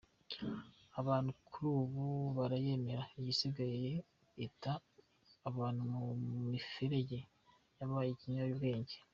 Abantu 0.99 1.31
kuri 1.51 1.67
ubu 1.81 2.05
barayemera, 2.37 3.03
isigaye 3.31 3.91
ita 4.45 4.73
abantu 5.49 5.81
mu 5.91 6.01
miferege, 6.51 7.19
yabaye 7.77 8.09
ikiyobyabwenge. 8.13 8.95